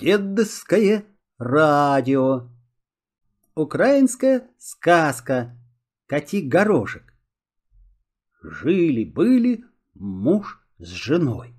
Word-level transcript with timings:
Дедовское 0.00 1.04
радио. 1.36 2.48
Украинская 3.54 4.48
сказка 4.58 5.54
«Коти-горошек». 6.08 7.02
Жили-были 8.42 9.62
муж 9.92 10.66
с 10.78 10.86
женой, 10.86 11.54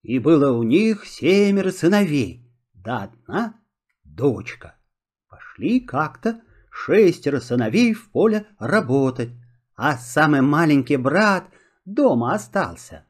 и 0.00 0.18
было 0.18 0.56
у 0.56 0.62
них 0.62 1.04
семеро 1.04 1.70
сыновей, 1.70 2.50
да 2.72 3.02
одна 3.02 3.60
дочка. 4.02 4.78
Пошли 5.28 5.80
как-то 5.80 6.40
шестеро 6.70 7.38
сыновей 7.38 7.92
в 7.92 8.10
поле 8.12 8.46
работать, 8.58 9.32
а 9.76 9.98
самый 9.98 10.40
маленький 10.40 10.96
брат 10.96 11.44
дома 11.84 12.32
остался. 12.32 13.04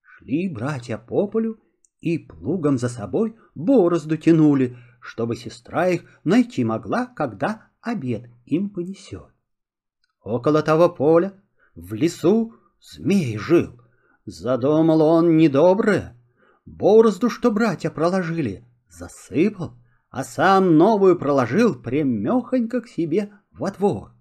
Шли 0.00 0.48
братья 0.48 0.96
по 0.96 1.28
полю 1.28 1.60
и 2.00 2.16
плугом 2.16 2.78
за 2.78 2.88
собой 2.88 3.36
борозду 3.54 4.16
тянули, 4.16 4.76
чтобы 5.00 5.36
сестра 5.36 5.88
их 5.88 6.04
найти 6.24 6.64
могла, 6.64 7.06
когда 7.06 7.68
обед 7.80 8.30
им 8.46 8.70
понесет. 8.70 9.32
Около 10.22 10.62
того 10.62 10.88
поля, 10.88 11.34
в 11.74 11.92
лесу, 11.94 12.54
змей 12.80 13.36
жил. 13.38 13.80
Задумал 14.24 15.02
он 15.02 15.36
недоброе. 15.36 16.16
Борозду, 16.64 17.28
что 17.28 17.50
братья 17.50 17.90
проложили, 17.90 18.64
засыпал, 18.88 19.74
а 20.08 20.24
сам 20.24 20.78
новую 20.78 21.18
проложил 21.18 21.74
прямехонько 21.74 22.80
к 22.80 22.88
себе 22.88 23.32
во 23.52 23.70
двор. 23.70 24.12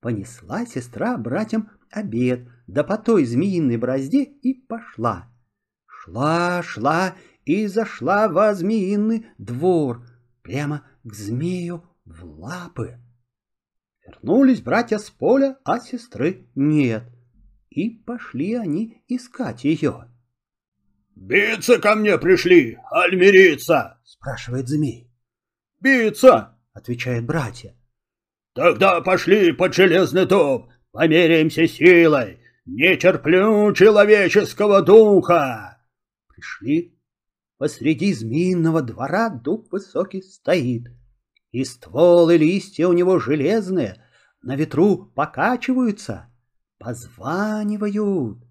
Понесла 0.00 0.66
сестра 0.66 1.16
братьям 1.16 1.70
обед, 1.90 2.46
да 2.66 2.84
по 2.84 2.96
той 2.96 3.24
змеиной 3.24 3.76
бразде 3.76 4.22
и 4.22 4.54
пошла. 4.54 5.28
Шла, 5.86 6.62
шла 6.62 7.14
и 7.44 7.66
зашла 7.66 8.28
во 8.28 8.54
змеиный 8.54 9.26
двор, 9.38 10.06
прямо 10.42 10.86
к 11.02 11.14
змею 11.14 11.84
в 12.04 12.24
лапы. 12.24 12.98
Вернулись 14.06 14.60
братья 14.60 14.98
с 14.98 15.10
поля, 15.10 15.58
а 15.64 15.80
сестры 15.80 16.46
нет. 16.54 17.04
И 17.70 17.90
пошли 17.90 18.54
они 18.54 19.02
искать 19.08 19.64
ее. 19.64 20.08
«Биться 21.16 21.78
ко 21.78 21.94
мне 21.94 22.18
пришли, 22.18 22.78
аль 22.92 23.16
мириться?»— 23.16 24.00
спрашивает 24.04 24.68
змей. 24.68 25.10
«Биться!»— 25.80 26.58
отвечает 26.72 27.24
братья. 27.24 27.74
«Тогда 28.54 29.00
пошли 29.00 29.52
под 29.52 29.74
железный 29.74 30.26
топ, 30.26 30.70
померяемся 30.92 31.66
силой. 31.66 32.40
Не 32.66 32.96
терплю 32.96 33.72
человеческого 33.72 34.82
духа!» 34.82 35.78
Пришли. 36.28 36.93
Посреди 37.64 38.12
змеиного 38.12 38.82
двора 38.82 39.30
дуб 39.30 39.72
высокий 39.72 40.20
стоит, 40.20 40.88
И 41.50 41.64
ствол 41.64 42.28
и 42.28 42.36
листья 42.36 42.88
у 42.88 42.92
него 42.92 43.18
железные, 43.18 44.04
На 44.42 44.54
ветру 44.54 45.06
покачиваются, 45.14 46.26
позванивают. 46.78 48.44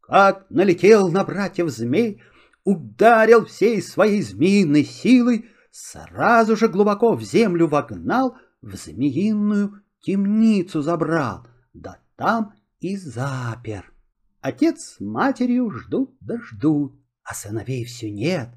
Как 0.00 0.46
налетел 0.48 1.10
на 1.10 1.24
братьев 1.24 1.68
змей, 1.68 2.22
Ударил 2.64 3.44
всей 3.44 3.82
своей 3.82 4.22
змеиной 4.22 4.84
силой, 4.84 5.44
Сразу 5.70 6.56
же 6.56 6.68
глубоко 6.68 7.12
в 7.16 7.22
землю 7.22 7.66
вогнал, 7.66 8.38
В 8.62 8.76
змеиную 8.76 9.82
темницу 10.00 10.80
забрал, 10.80 11.46
Да 11.74 11.98
там 12.16 12.54
и 12.80 12.96
запер. 12.96 13.92
Отец 14.40 14.94
с 14.96 15.00
матерью 15.00 15.70
ждут 15.70 16.16
да 16.22 16.38
ждут, 16.40 17.03
а 17.24 17.34
сыновей 17.34 17.84
все 17.84 18.10
нет. 18.10 18.50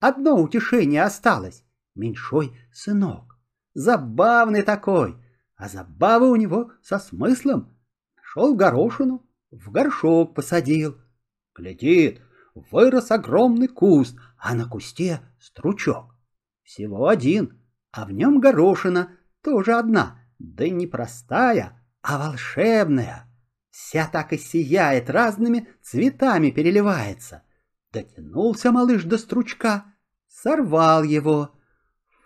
Одно 0.00 0.36
утешение 0.36 1.02
осталось— 1.02 1.64
меньшой 1.94 2.58
сынок. 2.72 3.38
Забавный 3.74 4.62
такой, 4.62 5.16
а 5.56 5.68
забавы 5.68 6.30
у 6.30 6.36
него 6.36 6.72
со 6.82 6.98
смыслом. 6.98 7.76
Нашел 8.16 8.54
горошину, 8.54 9.24
в 9.50 9.70
горшок 9.70 10.34
посадил. 10.34 10.98
Глядит, 11.54 12.20
вырос 12.54 13.10
огромный 13.10 13.68
куст, 13.68 14.16
а 14.36 14.54
на 14.54 14.68
кусте 14.68 15.20
стручок. 15.40 16.14
Всего 16.62 17.08
один, 17.08 17.60
а 17.92 18.04
в 18.04 18.12
нем 18.12 18.40
горошина, 18.40 19.16
тоже 19.42 19.74
одна, 19.74 20.20
да 20.38 20.68
не 20.68 20.86
простая, 20.86 21.82
а 22.02 22.18
волшебная. 22.18 23.24
Вся 23.70 24.08
так 24.08 24.32
и 24.32 24.38
сияет, 24.38 25.08
разными 25.08 25.68
цветами 25.82 26.50
переливается. 26.50 27.42
Дотянулся 27.92 28.70
малыш 28.70 29.04
до 29.04 29.18
стручка, 29.18 29.84
сорвал 30.28 31.02
его. 31.02 31.54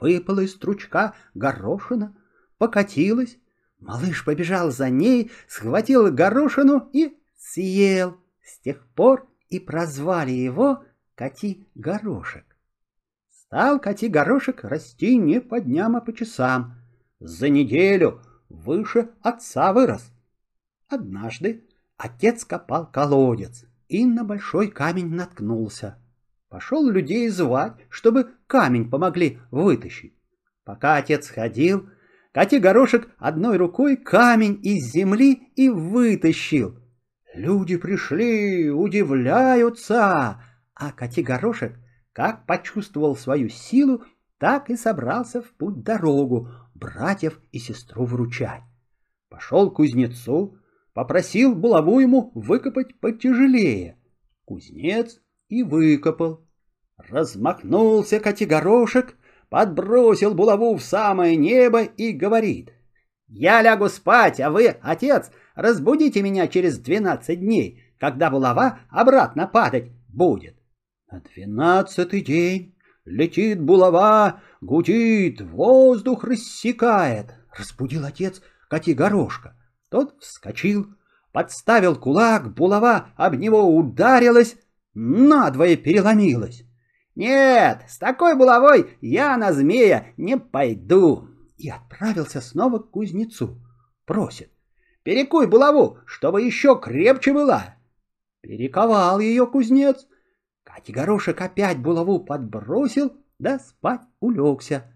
Выпала 0.01 0.41
из 0.41 0.53
стручка 0.53 1.15
горошина, 1.35 2.17
покатилась. 2.59 3.39
Малыш 3.79 4.25
побежал 4.25 4.71
за 4.71 4.91
ней, 4.91 5.31
схватил 5.49 6.13
горошину 6.13 6.89
и 6.93 7.17
съел. 7.37 8.17
С 8.45 8.59
тех 8.61 8.87
пор 8.95 9.29
и 9.51 9.61
прозвали 9.61 10.33
его 10.33 10.85
Коти-горошек. 11.15 12.45
Стал 13.31 13.79
Коти-горошек 13.81 14.65
расти 14.65 15.17
не 15.17 15.41
по 15.41 15.61
дням, 15.61 15.95
а 15.97 16.01
по 16.01 16.13
часам. 16.13 16.75
За 17.21 17.49
неделю 17.49 18.21
выше 18.49 19.11
отца 19.23 19.73
вырос. 19.73 20.11
Однажды 20.89 21.69
отец 21.97 22.45
копал 22.45 22.91
колодец, 22.91 23.65
и 23.93 24.07
на 24.07 24.25
большой 24.25 24.69
камень 24.69 25.15
наткнулся. 25.15 25.99
Пошел 26.49 26.89
людей 26.89 27.29
звать, 27.29 27.75
чтобы 27.91 28.31
камень 28.47 28.89
помогли 28.89 29.39
вытащить. 29.51 30.15
Пока 30.65 30.97
отец 30.97 31.29
ходил, 31.29 31.89
Кати-горошек 32.33 33.11
одной 33.19 33.59
рукой 33.59 33.97
камень 33.97 34.59
из 34.63 34.91
земли 34.91 35.53
и 35.55 35.69
вытащил. 35.69 36.79
Люди 37.35 37.77
пришли, 37.77 38.71
удивляются, 38.71 40.43
а 40.75 40.93
Кати-горошек 40.93 41.79
как 42.15 42.47
почувствовал 42.47 43.15
свою 43.15 43.51
силу, 43.51 44.05
так 44.39 44.71
и 44.71 44.77
собрался 44.77 45.43
в 45.43 45.53
путь 45.53 45.83
дорогу 45.83 46.49
братьев 46.75 47.39
и 47.53 47.59
сестру 47.59 48.07
вручать. 48.07 48.63
Пошел 49.29 49.71
к 49.71 49.77
кузнецу, 49.77 50.57
попросил 50.95 51.55
булаву 51.55 52.01
ему 52.01 52.31
выкопать 52.35 52.99
потяжелее. 53.01 53.97
Кузнец 54.45 55.21
и 55.49 55.63
выкопал. 55.63 56.47
Размахнулся 56.97 58.21
котигорошек, 58.21 59.17
подбросил 59.49 60.35
булаву 60.35 60.77
в 60.77 60.83
самое 60.83 61.37
небо 61.37 61.83
и 61.83 62.13
говорит. 62.13 62.73
«Я 63.29 63.63
лягу 63.63 63.89
спать, 63.89 64.41
а 64.41 64.51
вы, 64.51 64.77
отец, 64.83 65.31
разбудите 65.55 66.23
меня 66.23 66.49
через 66.49 66.79
двенадцать 66.79 67.41
дней, 67.41 67.83
когда 67.99 68.31
булава 68.31 68.81
обратно 68.91 69.47
падать 69.47 69.91
будет». 70.09 70.57
На 71.11 71.21
двенадцатый 71.21 72.21
день 72.21 72.75
летит 73.05 73.61
булава, 73.61 74.41
гудит, 74.61 75.41
воздух 75.41 76.25
рассекает. 76.25 77.35
Разбудил 77.57 78.05
отец 78.05 78.43
Котигорошка. 78.69 79.57
Тот 79.93 80.15
вскочил, 80.21 80.87
подставил 81.33 81.97
кулак, 81.97 82.55
булава 82.55 83.11
об 83.15 83.35
него 83.35 83.77
ударилась, 83.77 84.57
надвое 84.95 85.77
переломилась. 85.77 86.65
«Нет, 87.15 87.83
с 87.87 87.99
такой 87.99 88.35
булавой 88.35 88.97
я 89.03 89.37
на 89.37 89.53
змея 89.53 90.15
не 90.17 90.39
пойду!» 90.39 91.29
И 91.59 91.69
отправился 91.69 92.41
снова 92.41 92.79
к 92.79 92.91
кузнецу. 92.91 93.61
Просит. 94.07 94.51
«Перекуй 95.03 95.47
булаву, 95.47 95.99
чтобы 96.07 96.41
еще 96.41 96.81
крепче 96.81 97.35
была!» 97.35 97.77
Перековал 98.41 99.21
ее 99.21 99.47
кузнец. 99.47 100.07
Катя-горошек 100.65 101.39
опять 101.39 101.79
булаву 101.79 102.19
подбросил, 102.19 103.13
да 103.39 103.59
спать 103.59 104.01
улегся. 104.21 104.91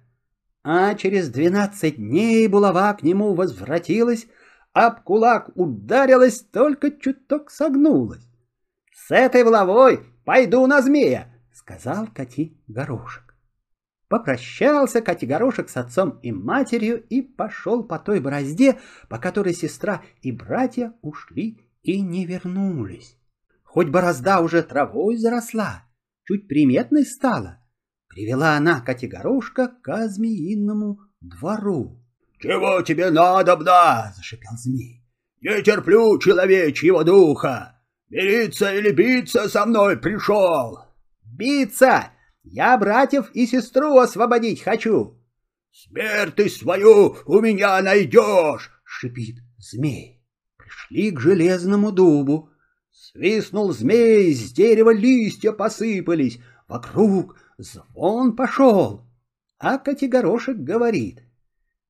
А 0.64 0.94
через 0.94 1.28
двенадцать 1.28 1.96
дней 1.96 2.48
булава 2.48 2.94
к 2.94 3.02
нему 3.02 3.34
возвратилась, 3.34 4.26
об 4.76 5.04
кулак 5.04 5.50
ударилась, 5.54 6.42
только 6.42 6.90
чуток 6.90 7.50
согнулась. 7.50 8.28
«С 8.92 9.10
этой 9.10 9.42
булавой 9.42 10.00
пойду 10.26 10.66
на 10.66 10.82
змея!»— 10.82 11.32
сказал 11.54 12.06
Кати 12.14 12.60
Горошек. 12.68 13.34
Попрощался 14.08 15.00
Кати 15.00 15.24
Горошек 15.24 15.70
с 15.70 15.78
отцом 15.78 16.18
и 16.22 16.30
матерью 16.30 17.02
и 17.02 17.22
пошел 17.22 17.84
по 17.84 17.98
той 17.98 18.20
борозде, 18.20 18.78
по 19.08 19.18
которой 19.18 19.54
сестра 19.54 20.02
и 20.20 20.30
братья 20.30 20.92
ушли 21.00 21.58
и 21.82 22.02
не 22.02 22.26
вернулись. 22.26 23.16
Хоть 23.62 23.88
борозда 23.88 24.40
уже 24.40 24.62
травой 24.62 25.16
заросла, 25.16 25.84
чуть 26.24 26.48
приметной 26.48 27.06
стала, 27.06 27.64
привела 28.08 28.58
она 28.58 28.82
Категорошка 28.82 29.68
к 29.68 30.08
змеиному 30.08 31.00
двору. 31.22 32.05
«Чего 32.38 32.82
тебе 32.82 33.10
надо, 33.10 33.56
бда?»— 33.56 34.12
зашипел 34.16 34.52
змей. 34.56 35.02
«Не 35.40 35.62
терплю 35.62 36.18
человечьего 36.18 37.04
духа! 37.04 37.80
Мириться 38.08 38.72
или 38.74 38.90
биться 38.90 39.48
со 39.48 39.66
мной 39.66 39.96
пришел!» 39.96 40.78
«Биться! 41.24 42.10
Я 42.48 42.78
братьев 42.78 43.30
и 43.34 43.46
сестру 43.46 43.98
освободить 43.98 44.62
хочу. 44.62 45.18
Смерть 45.72 46.36
ты 46.36 46.48
свою 46.48 47.16
у 47.26 47.40
меня 47.40 47.82
найдешь, 47.82 48.70
шипит 48.84 49.36
змей. 49.58 50.24
Пришли 50.56 51.10
к 51.10 51.20
железному 51.20 51.92
дубу. 51.92 52.50
Свистнул 52.90 53.72
змей, 53.72 54.32
с 54.32 54.52
дерева 54.52 54.94
листья 54.94 55.52
посыпались, 55.52 56.38
вокруг 56.68 57.36
звон 57.58 58.36
пошел. 58.36 59.06
А 59.58 59.78
Котигорошек 59.78 60.56
говорит. 60.56 61.25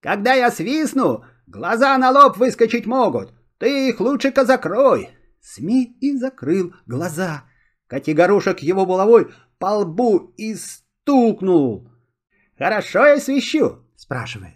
Когда 0.06 0.34
я 0.34 0.52
свистну, 0.52 1.24
глаза 1.48 1.98
на 1.98 2.12
лоб 2.12 2.36
выскочить 2.36 2.86
могут. 2.86 3.34
Ты 3.58 3.88
их 3.88 3.98
лучше-ка 3.98 4.44
закрой. 4.44 5.10
Змей 5.42 5.96
и 6.00 6.16
закрыл 6.16 6.74
глаза. 6.86 7.42
Котигорошек 7.88 8.60
его 8.60 8.86
булавой 8.86 9.32
по 9.58 9.78
лбу 9.78 10.32
и 10.36 10.54
стукнул. 10.54 11.90
«Хорошо 12.56 13.04
я 13.04 13.18
свищу?»— 13.18 13.84
спрашивает. 13.96 14.54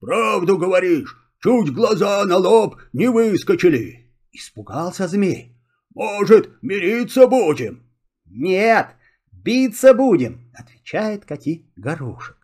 «Правду 0.00 0.56
говоришь, 0.56 1.14
чуть 1.42 1.70
глаза 1.70 2.24
на 2.24 2.38
лоб 2.38 2.76
не 2.94 3.08
выскочили». 3.08 4.10
Испугался 4.32 5.06
змей. 5.06 5.54
«Может, 5.94 6.62
мириться 6.62 7.26
будем?» 7.26 7.86
«Нет, 8.24 8.86
биться 9.32 9.92
будем»,— 9.92 10.50
отвечает 10.54 11.26
Коти 11.26 11.70
Горошек. 11.76 12.38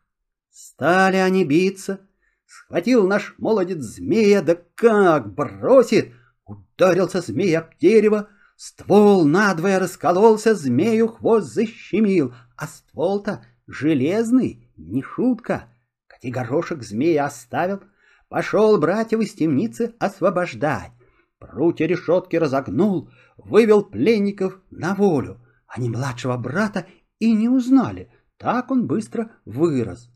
Стали 0.50 1.16
они 1.16 1.46
биться. 1.46 2.06
Схватил 2.54 3.08
наш 3.08 3.34
молодец 3.38 3.78
змея, 3.78 4.40
да 4.40 4.56
как 4.76 5.34
бросит! 5.34 6.12
Ударился 6.44 7.20
змей 7.20 7.58
об 7.58 7.76
дерево, 7.80 8.28
ствол 8.56 9.24
надвое 9.24 9.80
раскололся, 9.80 10.54
змею 10.54 11.08
хвост 11.08 11.52
защемил, 11.52 12.32
а 12.56 12.68
ствол-то 12.68 13.44
железный, 13.66 14.70
не 14.76 15.02
шутка. 15.02 15.64
Котигорошек 16.06 16.84
змея 16.84 17.26
оставил, 17.26 17.82
пошел 18.28 18.78
братьев 18.78 19.20
из 19.20 19.34
темницы 19.34 19.96
освобождать. 19.98 20.92
Прутья 21.40 21.86
решетки 21.86 22.36
разогнул, 22.36 23.10
вывел 23.36 23.82
пленников 23.82 24.60
на 24.70 24.94
волю. 24.94 25.40
Они 25.66 25.90
младшего 25.90 26.36
брата 26.36 26.86
и 27.18 27.32
не 27.32 27.48
узнали, 27.48 28.12
так 28.36 28.70
он 28.70 28.86
быстро 28.86 29.32
вырос. 29.44 30.08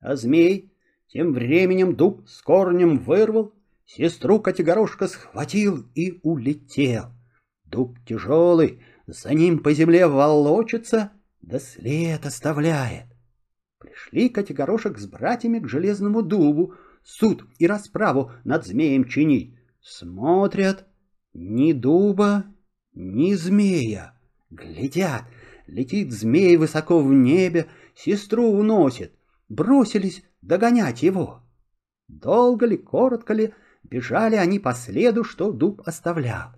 А 0.00 0.16
змей 0.16 0.73
тем 1.14 1.32
временем 1.32 1.94
дуб 1.94 2.28
с 2.28 2.42
корнем 2.42 2.98
вырвал, 2.98 3.54
сестру 3.86 4.40
Котигорошка 4.40 5.06
схватил 5.06 5.86
и 5.94 6.18
улетел. 6.24 7.12
Дуб 7.64 7.96
тяжелый, 8.04 8.82
за 9.06 9.32
ним 9.32 9.60
по 9.60 9.72
земле 9.72 10.08
волочится, 10.08 11.12
да 11.40 11.60
след 11.60 12.26
оставляет. 12.26 13.06
Пришли 13.78 14.28
Котигорошек 14.28 14.98
с 14.98 15.06
братьями 15.06 15.60
к 15.60 15.68
железному 15.68 16.20
дубу, 16.20 16.74
суд 17.04 17.46
и 17.60 17.68
расправу 17.68 18.32
над 18.42 18.66
змеем 18.66 19.04
чинить. 19.04 19.54
Смотрят, 19.80 20.84
ни 21.32 21.72
дуба, 21.72 22.44
ни 22.92 23.34
змея. 23.34 24.18
Глядят, 24.50 25.22
летит 25.68 26.10
змей 26.12 26.56
высоко 26.56 26.98
в 26.98 27.12
небе, 27.12 27.66
сестру 27.94 28.50
уносит— 28.50 29.12
бросились 29.48 30.22
догонять 30.46 31.02
его. 31.02 31.42
Долго 32.08 32.66
ли, 32.66 32.76
коротко 32.76 33.32
ли, 33.32 33.54
бежали 33.82 34.36
они 34.36 34.58
по 34.58 34.72
следу, 34.74 35.24
что 35.24 35.52
дуб 35.52 35.82
оставлял. 35.86 36.50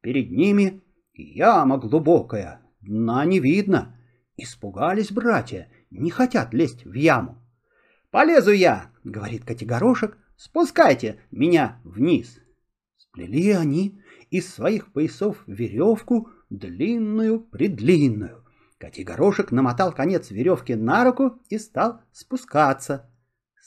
Перед 0.00 0.30
ними 0.30 0.82
яма 1.12 1.78
глубокая, 1.78 2.62
дна 2.80 3.24
не 3.24 3.40
видно. 3.40 3.98
Испугались 4.36 5.12
братья, 5.12 5.70
не 5.90 6.10
хотят 6.10 6.52
лезть 6.52 6.84
в 6.84 6.92
яму. 6.92 7.42
«Полезу 8.10 8.52
я»,— 8.52 8.90
говорит 9.04 9.44
Котигорошек,— 9.44 10.18
«спускайте 10.36 11.20
меня 11.30 11.80
вниз». 11.84 12.38
Сплели 12.96 13.50
они 13.50 14.00
из 14.30 14.52
своих 14.52 14.92
поясов 14.92 15.42
веревку 15.46 16.28
длинную-предлинную, 16.50 18.46
Котигорошек 18.78 19.52
намотал 19.52 19.92
конец 19.92 20.30
веревки 20.30 20.74
на 20.74 21.04
руку 21.04 21.40
и 21.48 21.58
стал 21.58 22.02
спускаться. 22.12 23.10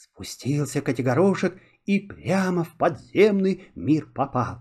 Спустился 0.01 0.79
Котигорошек 0.79 1.59
и 1.85 1.99
прямо 1.99 2.63
в 2.63 2.77
подземный 2.77 3.69
мир 3.75 4.05
попал. 4.05 4.59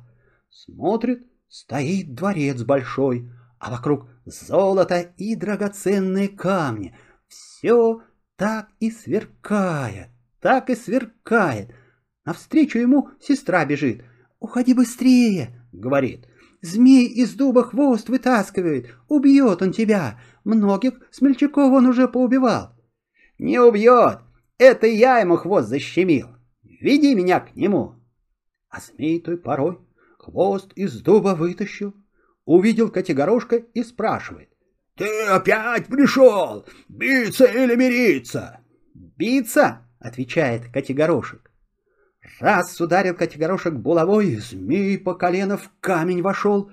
Смотрит, 0.51 1.29
стоит 1.47 2.13
дворец 2.13 2.65
большой, 2.65 3.31
а 3.61 3.71
вокруг 3.71 4.09
золото 4.25 4.99
и 5.17 5.37
драгоценные 5.37 6.27
камни. 6.27 6.97
Все 7.29 8.03
так 8.35 8.71
и 8.81 8.91
сверкает, 8.91 10.09
так 10.41 10.71
и 10.71 10.75
сверкает. 10.75 11.73
Навстречу 12.25 12.81
ему 12.81 13.11
сестра 13.21 13.65
бежит. 13.65 14.03
«Уходи 14.41 14.75
быстрее!»— 14.75 15.65
говорит. 15.73 16.27
«Змей 16.63 17.07
из 17.07 17.35
дуба 17.35 17.63
хвост 17.63 18.09
вытаскивает, 18.09 18.93
убьет 19.07 19.63
он 19.63 19.71
тебя. 19.71 20.19
Многих 20.43 20.95
смельчаков 21.13 21.73
он 21.73 21.87
уже 21.87 22.09
поубивал. 22.09 22.73
Не 23.39 23.61
убьет. 23.61 24.19
Это 24.59 24.87
я 24.87 25.19
ему 25.21 25.37
хвост 25.37 25.69
защемил. 25.69 26.29
Веди 26.63 27.15
меня 27.15 27.41
к 27.41 27.55
нему. 27.57 27.95
А 28.69 28.81
змей 28.81 29.21
той 29.21 29.37
порой 29.37 29.79
хвост 30.19 30.73
из 30.75 31.01
дуба 31.01 31.35
вытащил, 31.35 31.95
увидел 32.45 32.91
Котигорошка 32.91 33.57
и 33.57 33.83
спрашивает. 33.83 34.51
«Ты 34.97 35.25
опять 35.27 35.87
пришел? 35.87 36.67
Биться 36.89 37.45
или 37.45 37.77
мириться?» 37.77 38.61
«Биться!»— 38.95 39.87
отвечает 40.01 40.71
Котигорошек. 40.73 41.51
Раз 42.41 42.81
ударил 42.81 43.15
Котигорошек 43.15 43.75
булавой, 43.75 44.37
змей 44.37 44.99
по 44.99 45.15
колено 45.15 45.57
в 45.57 45.71
камень 45.81 46.21
вошел. 46.21 46.71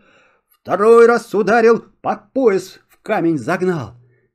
Второй 0.50 1.06
раз 1.06 1.34
ударил, 1.34 1.86
под 2.02 2.34
пояс 2.34 2.80
камень 3.06 3.38
загнал. 3.38 3.94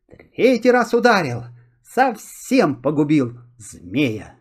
Третий 0.09 0.71
раз 0.71 0.95
ударил, 0.95 1.43
совсем 1.93 2.81
погубил 2.81 3.39
змея. 3.59 4.37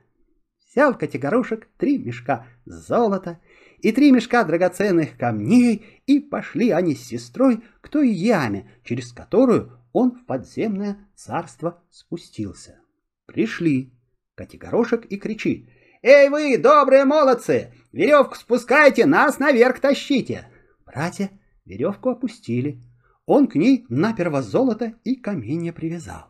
Взял 0.60 0.96
Котигорошек 0.96 1.68
три 1.78 1.98
мешка 1.98 2.48
золота 2.66 3.40
и 3.80 3.92
три 3.92 4.12
мешка 4.12 4.44
драгоценных 4.44 5.18
камней, 5.18 6.02
и 6.06 6.20
пошли 6.20 6.70
они 6.70 6.96
с 6.96 7.08
сестрой 7.08 7.64
к 7.82 7.90
той 7.90 8.10
яме, 8.10 8.72
через 8.84 9.12
которую 9.12 9.80
он 9.94 10.12
в 10.12 10.26
подземное 10.26 11.10
царство 11.16 11.82
спустился. 11.90 12.80
Пришли. 13.26 13.94
Котигорошек 14.36 15.06
и 15.06 15.18
кричит. 15.18 15.70
«Эй 16.02 16.30
вы, 16.30 16.58
добрые 16.58 17.04
молодцы! 17.04 17.74
Веревку 17.92 18.36
спускайте, 18.36 19.06
нас 19.06 19.40
наверх 19.40 19.80
тащите!» 19.80 20.48
Братья 20.86 21.30
веревку 21.66 22.10
опустили. 22.10 22.82
Он 23.26 23.48
к 23.48 23.56
ней 23.56 23.86
наперво 23.90 24.42
золото 24.42 24.94
и 25.04 25.16
каменья 25.16 25.74
привязал. 25.74 26.30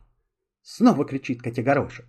Снова 0.62 1.06
кричит 1.06 1.42
Котигорошек. 1.42 2.06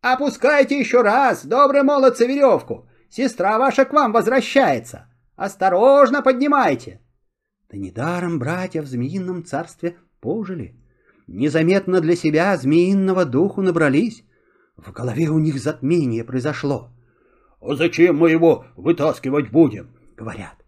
«Опускайте 0.00 0.78
еще 0.78 1.00
раз, 1.00 1.44
добрые 1.46 1.82
молодцы, 1.82 2.26
веревку! 2.26 2.88
Сестра 3.08 3.58
ваша 3.58 3.84
к 3.84 3.92
вам 3.92 4.12
возвращается! 4.12 5.08
Осторожно 5.36 6.22
поднимайте!» 6.22 7.00
Да 7.70 7.78
недаром 7.78 8.38
братья 8.38 8.82
в 8.82 8.86
змеином 8.86 9.44
царстве 9.44 9.96
пожили. 10.20 10.76
Незаметно 11.26 12.00
для 12.00 12.16
себя 12.16 12.56
змеиного 12.56 13.24
духу 13.24 13.62
набрались. 13.62 14.24
В 14.76 14.92
голове 14.92 15.28
у 15.28 15.38
них 15.38 15.58
затмение 15.58 16.24
произошло. 16.24 16.90
«А 17.60 17.74
зачем 17.74 18.18
мы 18.18 18.30
его 18.30 18.66
вытаскивать 18.76 19.50
будем?»— 19.50 19.96
говорят. 20.16 20.64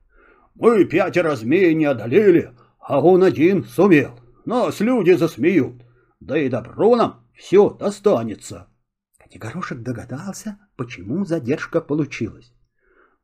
«Мы 0.54 0.84
пятеро 0.86 1.36
змей 1.36 1.74
не 1.74 1.84
одолели, 1.84 2.52
а 2.80 3.00
он 3.00 3.22
один 3.22 3.64
сумел. 3.64 4.18
Нас 4.46 4.80
люди 4.80 5.12
засмеют. 5.12 5.85
Да 6.20 6.38
и 6.38 6.48
добро 6.48 6.96
нам 6.96 7.26
все 7.34 7.70
достанется. 7.70 8.68
Котигорошек 9.18 9.80
догадался, 9.80 10.58
почему 10.76 11.24
задержка 11.24 11.80
получилась. 11.80 12.52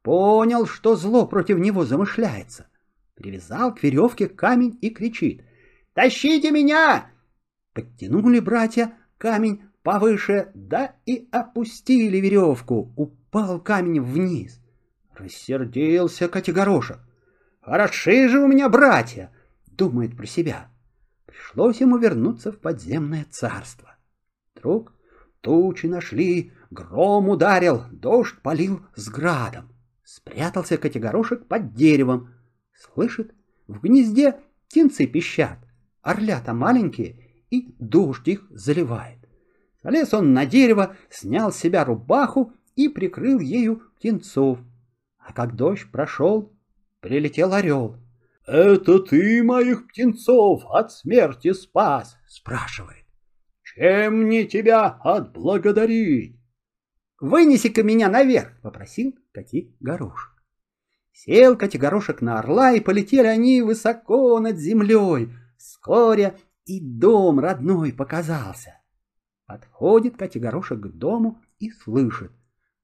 Понял, 0.03 0.67
что 0.67 0.97
зло 0.97 1.27
против 1.27 1.59
него 1.59 1.85
замышляется. 1.85 2.67
Привязал 3.15 3.75
к 3.75 3.83
веревке 3.83 4.29
камень 4.29 4.79
и 4.81 4.91
кричит. 4.91 5.45
«Тащите 5.95 6.51
меня!» 6.51 7.11
Подтянули 7.73 8.41
братья 8.41 8.95
камень 9.19 9.63
повыше, 9.83 10.51
да 10.55 10.97
и 11.07 11.29
опустили 11.31 12.19
веревку. 12.19 12.93
Упал 12.97 13.61
камень 13.61 14.01
вниз. 14.01 14.61
Рассердился 15.15 16.29
Котигорошек. 16.29 16.99
«Хороши 17.61 18.29
же 18.29 18.41
у 18.41 18.49
меня 18.49 18.69
братья! 18.69 19.31
думает 19.71 20.17
про 20.17 20.27
себя. 20.27 20.72
Пришлось 21.33 21.81
ему 21.81 21.97
вернуться 21.97 22.53
в 22.53 22.59
подземное 22.59 23.27
царство. 23.31 23.97
Вдруг 24.55 24.93
тучи 25.41 25.87
нашли, 25.87 26.53
гром 26.71 27.31
ударил, 27.31 27.85
дождь 27.91 28.37
полил 28.43 28.83
с 28.97 29.09
градом. 29.09 29.73
Спрятался 30.05 30.77
Котигорошек 30.77 31.47
под 31.47 31.73
деревом. 31.75 32.35
Слышит, 32.75 33.35
в 33.67 33.81
гнезде 33.81 34.41
птенцы 34.69 35.07
пищат, 35.07 35.59
орлята 36.03 36.53
маленькие 36.53 37.45
и 37.51 37.75
дождь 37.79 38.29
их 38.29 38.47
заливает. 38.51 39.19
Залез 39.83 40.13
он 40.13 40.35
на 40.35 40.45
дерево, 40.45 40.97
снял 41.09 41.51
с 41.51 41.57
себя 41.57 41.87
рубаху 41.87 42.53
и 42.77 42.89
прикрыл 42.91 43.41
ею 43.41 43.83
птенцов. 43.97 44.59
А 45.19 45.33
как 45.33 45.57
дождь 45.57 45.91
прошел, 45.91 46.53
прилетел 47.01 47.55
орел.— 47.55 47.97
Это 48.47 48.99
ты 48.99 49.43
моих 49.43 49.87
птенцов 49.87 50.65
от 50.67 50.93
смерти 50.93 51.53
спас?— 51.53 52.17
спрашивает.— 52.29 53.05
Чем 53.63 54.25
мне 54.25 54.45
тебя 54.45 54.87
отблагодарить?— 54.87 56.41
Вынеси-ка 57.21 57.83
меня 57.83 58.09
наверх,— 58.09 58.61
попросил 58.63 59.15
Коти 59.33 59.77
Горошек. 59.81 60.33
Сел 61.13 61.57
Коти 61.57 61.77
Горошек 61.77 62.21
на 62.21 62.41
орла, 62.41 62.73
и 62.73 62.81
полетели 62.81 63.29
они 63.29 63.63
высоко 63.63 64.41
над 64.41 64.57
землей. 64.57 65.33
Вскоре 65.57 66.35
и 66.65 66.81
дом 66.81 67.39
родной 67.39 67.93
показался. 67.93 68.79
Подходит 69.47 70.17
Катя 70.17 70.41
Горошек 70.41 70.81
к 70.81 70.87
дому 70.89 71.41
и 71.59 71.71
слышит. 71.71 72.33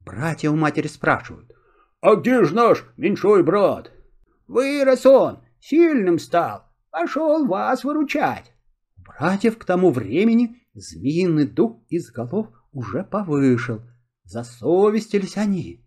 Братья 0.01 0.51
у 0.51 0.57
матери 0.57 0.87
спрашивают. 0.87 1.53
«А 2.01 2.15
где 2.15 2.45
ж 2.45 2.53
наш 2.53 2.85
меньшой 2.97 3.43
брат?» 3.43 3.91
«Вырос 4.47 5.05
он, 5.05 5.41
сильным 5.61 6.19
стал, 6.19 6.65
пошел 6.91 7.47
вас 7.47 7.85
выручать». 7.85 8.53
Братьев 8.97 9.59
к 9.59 9.65
тому 9.65 9.91
времени 9.91 10.63
змеиный 10.75 11.47
дух 11.47 11.81
из 11.89 12.11
голов 12.11 12.49
уже 12.73 13.05
повышел. 13.05 13.83
Засовестились 14.25 15.37
они. 15.37 15.85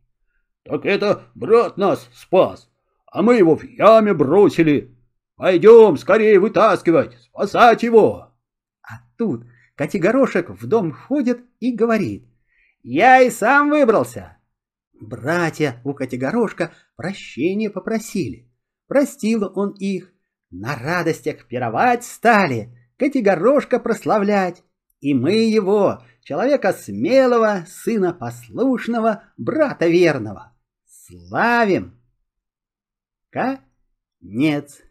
«Так 0.64 0.86
это 0.86 1.24
брат 1.36 1.78
нас 1.78 2.08
спас, 2.14 2.70
а 3.06 3.22
мы 3.22 3.36
его 3.36 3.56
в 3.56 3.64
яме 3.64 4.14
бросили. 4.14 4.98
Пойдем 5.36 5.98
скорее 5.98 6.40
вытаскивать, 6.40 7.18
спасать 7.20 7.84
его!» 7.84 8.32
А 8.82 9.02
тут 9.18 9.46
Котигорошек 9.76 10.50
в 10.50 10.68
дом 10.68 10.92
входит 10.92 11.42
и 11.60 11.72
говорит. 11.72 12.28
«Я 12.84 13.22
и 13.22 13.30
сам 13.30 13.70
выбрался!» 13.70 14.38
Братья 15.00 15.82
у 15.84 15.94
Котигорошка 15.94 16.72
прощения 16.96 17.70
попросили. 17.72 18.51
Простил 18.92 19.50
он 19.56 19.72
их. 19.80 20.14
На 20.50 20.76
радостях 20.76 21.48
пировать 21.48 22.04
стали, 22.04 22.78
Котигорошка 22.98 23.80
прославлять. 23.80 24.64
И 25.00 25.14
мы 25.14 25.32
его, 25.32 26.04
человека 26.24 26.74
смелого, 26.74 27.64
сына 27.70 28.12
послушного, 28.12 29.24
брата 29.38 29.88
верного, 29.88 30.54
славим. 30.86 32.02
Конец. 33.30 34.82